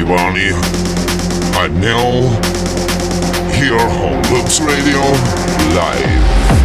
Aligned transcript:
everybody. 0.00 0.50
I 1.58 1.68
now 1.68 2.20
here 3.52 3.76
on 3.76 4.22
Loops 4.32 4.60
Radio 4.60 5.00
live. 5.74 6.59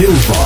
Silva. 0.00 0.39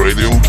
Radio 0.00 0.39